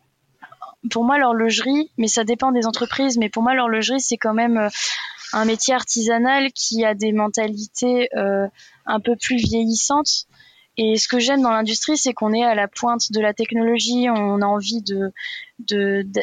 [0.90, 4.68] pour moi l'horlogerie, mais ça dépend des entreprises, mais pour moi l'horlogerie c'est quand même
[5.32, 8.09] un métier artisanal qui a des mentalités
[8.87, 10.27] un peu plus vieillissantes.
[10.79, 14.09] Et ce que j'aime dans l'industrie, c'est qu'on est à la pointe de la technologie.
[14.11, 15.12] On a envie de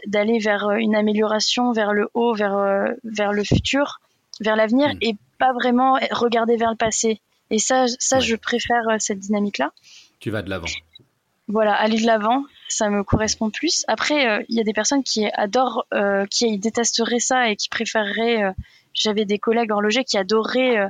[0.06, 4.00] d'aller vers une amélioration, vers le haut, vers vers le futur,
[4.42, 4.98] vers l'avenir, mm.
[5.02, 7.20] et pas vraiment regarder vers le passé.
[7.50, 9.72] Et ça, ça, je préfère cette dynamique-là.
[10.20, 10.68] Tu vas de l'avant.
[11.48, 13.84] Voilà, aller de l'avant, ça me correspond plus.
[13.88, 17.68] Après, euh, il y a des personnes qui adorent, euh, qui détesteraient ça et qui
[17.70, 18.44] préféreraient.
[18.44, 18.52] Euh,
[18.94, 20.88] j'avais des collègues horlogers qui adoraient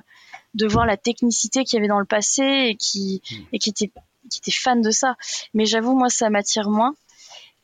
[0.53, 3.35] de voir la technicité qu'il y avait dans le passé et qui hmm.
[3.53, 3.91] et qui étaient
[4.29, 5.15] qui étaient fans de ça.
[5.53, 6.95] Mais j'avoue, moi, ça m'attire moins.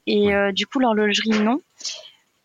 [0.08, 1.62] Et du coup, l'horlogerie, non.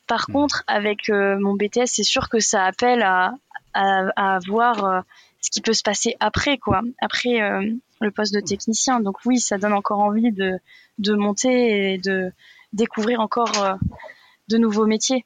[0.06, 0.32] Par hmm.
[0.32, 3.34] contre, avec mon BTS, c'est sûr que ça appelle à,
[3.72, 5.02] à, à voir
[5.40, 6.82] ce qui peut se passer après, quoi.
[7.00, 7.40] Après
[8.04, 9.00] le poste de technicien.
[9.00, 10.58] Donc oui, ça donne encore envie de,
[10.98, 12.32] de monter et de
[12.72, 13.74] découvrir encore euh,
[14.48, 15.24] de nouveaux métiers.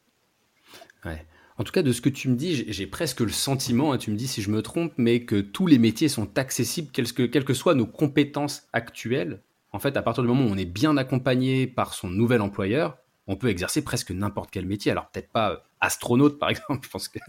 [1.58, 4.12] En tout cas, de ce que tu me dis, j'ai presque le sentiment, hein, tu
[4.12, 7.54] me dis si je me trompe, mais que tous les métiers sont accessibles, quelles que,
[7.54, 9.42] soient nos compétences actuelles.
[9.72, 12.96] En fait, à partir du moment où on est bien accompagné par son nouvel employeur,
[13.26, 14.92] on peut exercer presque n'importe quel métier.
[14.92, 17.20] Alors peut-être pas euh, astronaute par exemple, je pense qu'il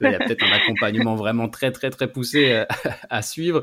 [0.00, 2.64] y a peut-être un accompagnement vraiment très très très poussé euh,
[3.10, 3.62] à suivre,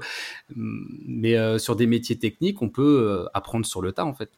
[0.56, 4.30] mais euh, sur des métiers techniques, on peut apprendre sur le tas en fait.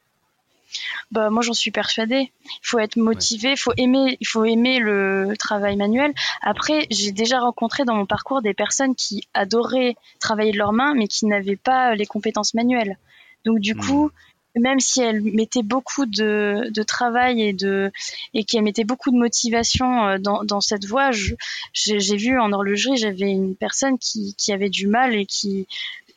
[1.12, 2.32] Bah, moi j'en suis persuadée.
[2.46, 6.14] Il faut être motivé, il faut aimer, il faut aimer le travail manuel.
[6.42, 10.94] Après, j'ai déjà rencontré dans mon parcours des personnes qui adoraient travailler de leurs mains,
[10.96, 12.98] mais qui n'avaient pas les compétences manuelles.
[13.46, 13.80] Donc du hmm.
[13.80, 14.12] coup,
[14.56, 17.92] même si elle mettait beaucoup de, de travail et de
[18.34, 22.98] et qu'elle mettait beaucoup de motivation euh, dans, dans cette voie, j'ai vu en horlogerie,
[22.98, 25.68] j'avais une personne qui, qui avait du mal et qui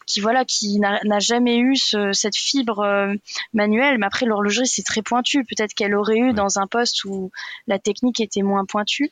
[0.06, 3.14] qui voilà qui n'a jamais eu ce, cette fibre euh,
[3.52, 3.98] manuelle.
[3.98, 5.44] Mais après l'horlogerie c'est très pointu.
[5.44, 7.30] Peut-être qu'elle aurait eu dans un poste où
[7.66, 9.10] la technique était moins pointue.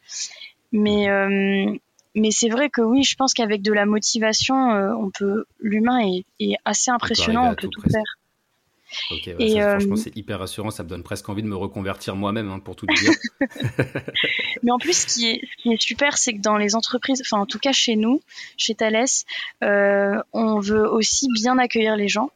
[0.73, 1.73] Mais euh,
[2.15, 6.25] mais c'est vrai que oui je pense qu'avec de la motivation on peut l'humain est,
[6.39, 8.19] est, assez impressionnant on peut tout faire
[9.11, 10.71] Ok, et franchement, euh, c'est hyper rassurant.
[10.71, 13.13] Ça me donne presque envie de me reconvertir moi-même, hein, pour tout dire.
[14.63, 17.23] Mais en plus, ce qui est, ce qui est super, c'est que dans les entreprises,
[17.25, 18.21] enfin, en tout cas chez nous,
[18.57, 19.05] chez Thales,
[19.63, 22.31] euh, on veut aussi bien accueillir les gens.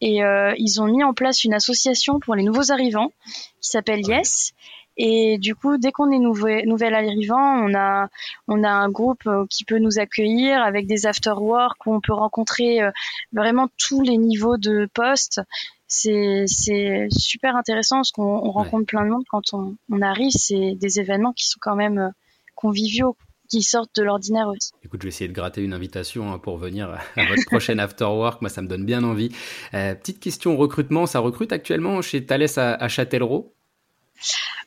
[0.00, 3.12] Et euh, ils ont mis en place une association pour les nouveaux arrivants
[3.60, 4.52] qui s'appelle Yes.
[4.98, 8.08] Et du coup, dès qu'on est nouvel, nouvel arrivant, on a,
[8.48, 12.12] on a un groupe euh, qui peut nous accueillir avec des after-work où on peut
[12.12, 12.90] rencontrer euh,
[13.32, 15.40] vraiment tous les niveaux de poste
[15.88, 20.32] c'est super intéressant parce qu'on rencontre plein de monde quand on, on arrive.
[20.32, 22.08] C'est des événements qui sont quand même euh,
[22.54, 23.16] conviviaux,
[23.48, 24.72] qui sortent de l'ordinaire aussi.
[24.84, 28.04] Écoute, je vais essayer de gratter une invitation hein, pour venir à votre prochaine after
[28.04, 28.42] work.
[28.42, 29.30] Moi, ça me donne bien envie.
[29.74, 33.54] Euh, petite question recrutement, ça recrute actuellement chez Thales à, à Châtellerault?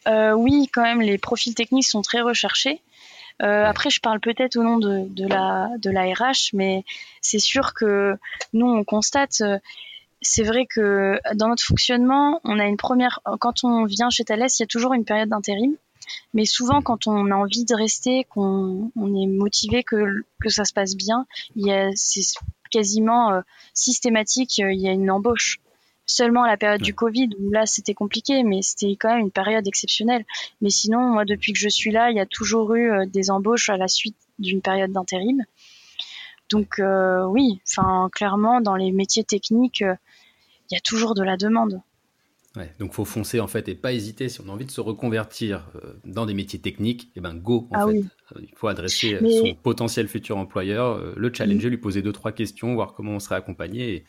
[0.08, 2.82] Oui, quand même, les profils techniques sont très recherchés.
[3.42, 6.84] Euh, après, je parle peut-être au nom de, de, la, de la RH, mais
[7.22, 8.16] c'est sûr que
[8.54, 9.58] nous, on constate, euh,
[10.22, 13.20] c'est vrai que dans notre fonctionnement, on a une première.
[13.40, 15.76] Quand on vient chez Thales, il y a toujours une période d'intérim.
[16.34, 20.66] Mais souvent, quand on a envie de rester, qu'on on est motivé que, que ça
[20.66, 21.26] se passe bien,
[21.96, 22.22] c'est
[22.70, 23.42] quasiment euh,
[23.74, 25.60] systématique, euh, il y a une embauche.
[26.13, 29.32] Seulement à la période du Covid, où là c'était compliqué, mais c'était quand même une
[29.32, 30.26] période exceptionnelle.
[30.60, 33.32] Mais sinon, moi, depuis que je suis là, il y a toujours eu euh, des
[33.32, 35.41] embauches à la suite d'une période d'intérim.
[36.50, 36.82] Donc
[37.30, 41.82] oui, enfin clairement dans les métiers techniques, il y a toujours de la demande.
[42.58, 44.82] Ouais, donc faut foncer en fait et pas hésiter si on a envie de se
[44.82, 48.00] reconvertir euh, dans des métiers techniques, et eh ben go en ah fait.
[48.36, 52.34] Euh, il faut adresser euh, son potentiel futur employeur, le challenger, lui poser deux trois
[52.34, 54.04] questions, voir comment on serait accompagné et,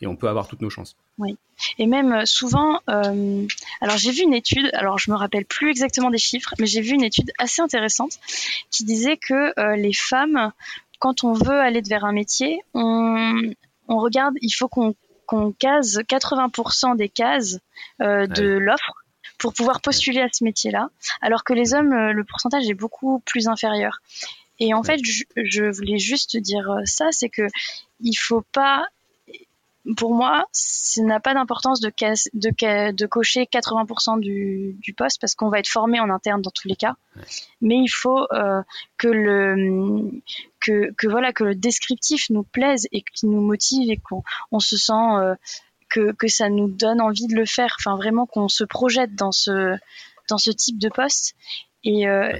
[0.00, 0.96] et on peut avoir toutes nos chances.
[1.18, 1.36] Oui.
[1.78, 6.18] Et même souvent, alors j'ai vu une étude, alors je me rappelle plus exactement des
[6.18, 8.18] chiffres, mais j'ai vu une étude assez intéressante
[8.70, 10.52] qui disait que les femmes,
[11.00, 13.52] quand on veut aller vers un métier, on,
[13.88, 14.94] on regarde, il faut qu'on
[15.28, 17.58] qu'on case 80% des cases
[18.00, 18.94] euh, de l'offre
[19.38, 20.88] pour pouvoir postuler à ce métier-là,
[21.20, 24.00] alors que les hommes, euh, le pourcentage est beaucoup plus inférieur.
[24.58, 27.46] Et en fait, je, je, voulais juste dire euh, ça, c'est que
[28.00, 28.86] il faut pas
[29.96, 31.90] pour moi, ça n'a pas d'importance de,
[32.34, 36.50] de, de, cocher 80% du, du, poste parce qu'on va être formé en interne dans
[36.50, 36.94] tous les cas.
[37.60, 38.62] Mais il faut euh,
[38.96, 40.10] que le
[40.60, 44.22] que, que, voilà que le descriptif nous plaise et qu'il nous motive et qu'on
[44.52, 45.34] on se sent euh,
[45.88, 47.76] que, que ça nous donne envie de le faire.
[47.78, 49.76] Enfin, vraiment qu'on se projette dans ce
[50.28, 51.34] dans ce type de poste.
[51.84, 52.32] Et euh,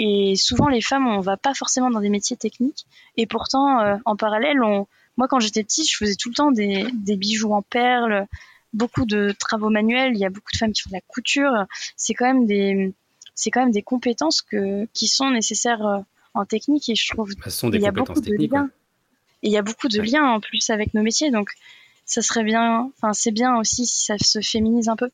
[0.00, 2.86] et souvent, les femmes, on va pas forcément dans des métiers techniques.
[3.16, 4.86] Et pourtant, en parallèle, on,
[5.18, 8.26] moi, quand j'étais petite, je faisais tout le temps des, bijoux en perles,
[8.72, 10.12] beaucoup de travaux manuels.
[10.14, 11.66] Il y a beaucoup de femmes qui font de la couture.
[11.96, 12.94] C'est quand même des,
[13.34, 15.98] c'est quand même des compétences que, qui sont nécessaires euh,
[16.34, 18.52] en technique et je trouve bah, ce sont des compétences techniques.
[19.42, 21.50] Et il y a beaucoup de liens en plus avec nos métiers, donc
[22.04, 25.10] ça serait bien, enfin c'est bien aussi si ça se féminise un peu.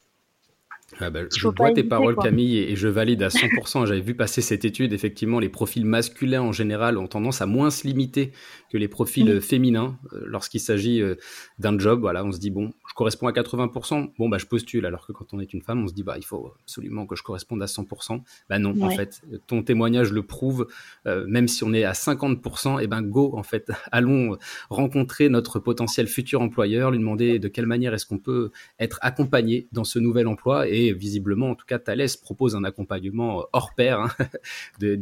[1.00, 3.86] Ah bah, je vois tes paroles, Camille, et, je valide à 100%.
[3.86, 4.92] J'avais vu passer cette étude.
[4.92, 8.32] Effectivement, les profils masculins en général ont tendance à moins se limiter
[8.70, 11.16] que les profils euh, féminins euh, lorsqu'il s'agit euh,
[11.58, 12.00] d'un job.
[12.00, 14.12] Voilà, on se dit bon, je corresponds à 80%.
[14.18, 14.86] Bon, bah, je postule.
[14.86, 17.16] Alors que quand on est une femme, on se dit bah, il faut absolument que
[17.16, 18.20] je corresponde à 100%.
[18.48, 20.66] Bah non, en fait, ton témoignage le prouve.
[21.06, 24.36] même si on est à 50%, et eh ben go, en fait, allons
[24.70, 29.68] rencontrer notre potentiel futur employeur, lui demander de quelle manière est-ce qu'on peut être accompagné
[29.72, 34.00] dans ce nouvel emploi et visiblement, en tout cas, Thales propose un accompagnement hors pair
[34.00, 34.10] hein,
[34.78, 34.96] des,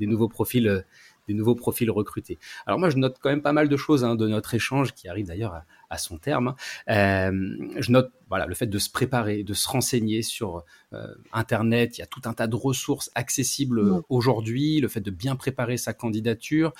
[0.00, 0.84] nouveaux profils
[1.28, 2.38] des nouveaux profils recrutés.
[2.66, 5.08] Alors moi, je note quand même pas mal de choses hein, de notre échange qui
[5.08, 6.54] arrive d'ailleurs à, son terme.
[6.90, 11.96] Euh, je note voilà le fait de se préparer, de se renseigner sur euh, Internet.
[11.96, 14.80] Il y a tout un tas de ressources accessibles aujourd'hui.
[14.80, 16.72] Le fait de bien préparer sa candidature,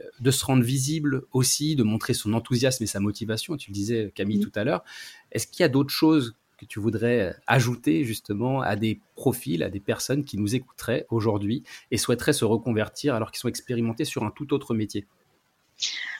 [0.00, 3.56] euh, de se rendre visible aussi, de montrer son enthousiasme et sa motivation.
[3.56, 4.82] Tu le disais Camille tout à l'heure.
[5.30, 9.62] Est-ce qu'il y a d'autres choses que tu voudrais euh, ajouter justement à des profils,
[9.62, 14.04] à des personnes qui nous écouteraient aujourd'hui et souhaiteraient se reconvertir alors qu'ils sont expérimentés
[14.04, 15.06] sur un tout autre métier?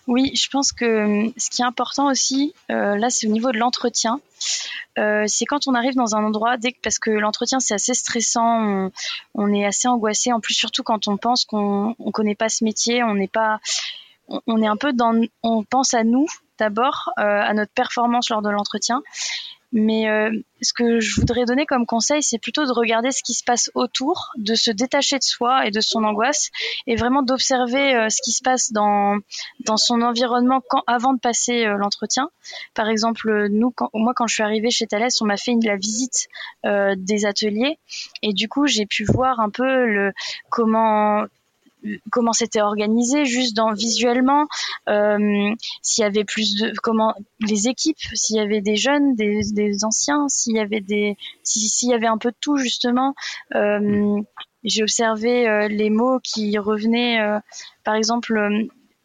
[0.07, 3.51] Oui, je pense que euh, ce qui est important aussi, euh, là, c'est au niveau
[3.51, 4.20] de l'entretien.
[4.96, 8.90] c'est quand on arrive dans un endroit, parce que l'entretien c'est assez stressant,
[9.35, 10.33] on, est assez angoissé.
[10.33, 13.61] En plus, surtout quand on pense qu'on ne connaît pas ce métier, on n'est pas,
[14.29, 16.27] on, est un peu dans, on pense à nous
[16.59, 19.03] d'abord, à notre performance lors de l'entretien,
[19.77, 20.31] mais euh,
[20.62, 23.71] ce que je voudrais donner comme conseil, c'est plutôt de regarder ce qui se passe
[23.75, 26.51] autour, de se détacher de soi et de son angoisse,
[26.87, 29.19] et vraiment d'observer euh, ce qui se passe dans
[29.67, 32.31] dans son environnement quand, avant de passer euh, l'entretien.
[32.75, 35.65] Par exemple, nous, quand, moi, quand je suis arrivée chez Thales, on m'a fait une,
[35.65, 36.29] la visite
[36.65, 37.79] des ateliers,
[38.23, 40.12] et du coup, j'ai pu voir un peu le
[40.51, 41.27] comment
[42.11, 44.46] comment c'était organisé juste dans visuellement
[44.88, 49.40] euh, s'il y avait plus de comment les équipes s'il y avait des jeunes des,
[49.53, 53.14] des anciens s'il y avait des s'il y avait un peu de tout justement
[53.55, 54.20] euh,
[54.64, 57.38] j'ai observé euh, les mots qui revenaient euh,
[57.85, 58.51] par exemple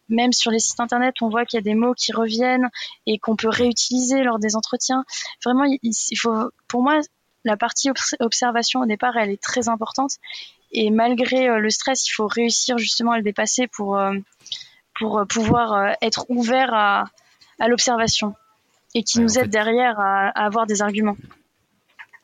[0.08, 2.68] même sur les sites internet, on voit qu'il y a des mots qui reviennent
[3.06, 5.04] et qu'on peut réutiliser lors des entretiens.
[5.42, 7.00] Vraiment, il faut, pour moi,
[7.44, 7.90] la partie
[8.20, 10.12] observation au départ, elle est très importante.
[10.72, 14.14] Et malgré euh, le stress, il faut réussir justement à le dépasser pour, euh,
[14.98, 17.04] pour euh, pouvoir être ouvert à,
[17.58, 18.34] à l'observation
[18.94, 21.16] et qui nous aide derrière à, avoir des arguments.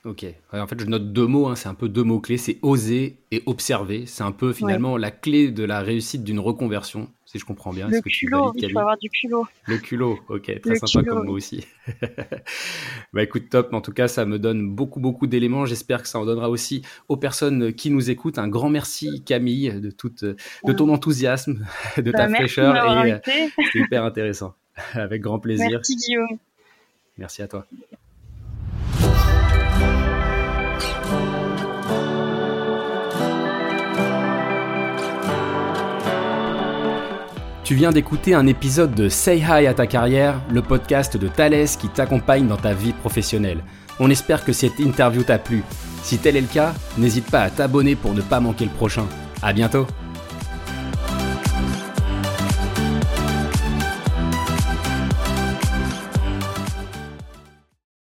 [0.09, 0.25] Ok.
[0.53, 1.49] en fait, je note deux mots.
[1.49, 1.55] Hein.
[1.55, 2.39] c'est un peu deux mots clés.
[2.39, 4.07] C'est oser et observer.
[4.07, 7.89] C'est un peu finalement la clé de la réussite d'une reconversion si je comprends bien.
[7.89, 9.47] Le culot, il faut avoir du culot.
[9.67, 11.67] Le culot, ok, très sympa comme mot aussi.
[13.13, 15.67] bah écoute, top, en tout cas, ça me donne beaucoup, beaucoup d'éléments.
[15.67, 18.39] J'espère que ça en donnera aussi aux personnes qui nous écoutent.
[18.39, 21.67] Un grand merci, Camille, de, toute, de ton enthousiasme,
[21.99, 23.05] de ta bah, fraîcheur.
[23.05, 23.19] Et euh,
[23.73, 24.55] c'est hyper intéressant.
[24.95, 25.69] Avec grand plaisir.
[25.69, 26.39] Merci, Guillaume.
[27.19, 27.67] Merci à toi.
[37.69, 41.67] Tu viens d'écouter un épisode de Say Hi à ta carrière, le podcast de Thales
[41.79, 43.63] qui t'accompagne dans ta vie professionnelle.
[44.01, 45.63] On espère que cette interview t'a plu.
[46.03, 49.05] Si tel est le cas, n'hésite pas à t'abonner pour ne pas manquer le prochain.
[49.43, 49.87] À bientôt!